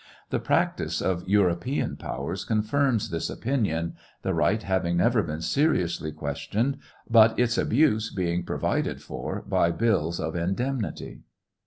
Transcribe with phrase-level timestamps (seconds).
[0.31, 3.93] The practice of European powers confirms this opinion,
[4.23, 10.19] the right having never been seriously questioned, but its abuse being provided for by bills
[10.19, 11.21] of indemnity.